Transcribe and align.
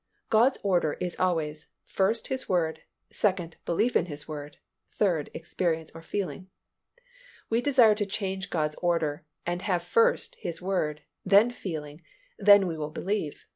God's 0.31 0.57
order 0.63 0.93
is 0.93 1.15
always: 1.19 1.67
first, 1.85 2.25
His 2.29 2.49
Word; 2.49 2.81
second, 3.11 3.57
belief 3.65 3.95
in 3.95 4.07
His 4.07 4.27
Word; 4.27 4.57
third, 4.89 5.29
experience, 5.35 5.91
or 5.93 6.01
feeling. 6.01 6.47
We 7.51 7.61
desire 7.61 7.93
to 7.93 8.05
change 8.07 8.49
God's 8.49 8.73
order, 8.77 9.27
and 9.45 9.61
have 9.61 9.83
first, 9.83 10.37
His 10.39 10.59
Word, 10.59 11.03
then 11.23 11.51
feeling, 11.51 12.01
then 12.39 12.65
we 12.65 12.79
will 12.79 12.89
believe. 12.89 13.45